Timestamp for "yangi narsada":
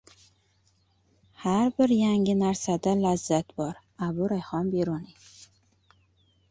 1.97-2.95